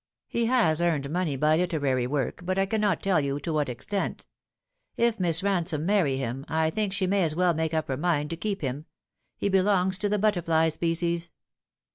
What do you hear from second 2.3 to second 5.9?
but I cannot tell you to what extent. If Miss Eansome